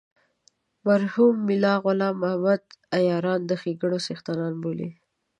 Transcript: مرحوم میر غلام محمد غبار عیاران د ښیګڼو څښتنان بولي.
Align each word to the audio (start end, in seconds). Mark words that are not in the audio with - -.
مرحوم 0.87 1.33
میر 1.47 1.63
غلام 1.83 2.15
محمد 2.21 2.39
غبار 2.61 2.95
عیاران 2.97 3.39
د 3.45 3.51
ښیګڼو 3.61 3.97
څښتنان 4.05 4.53
بولي. 4.63 4.89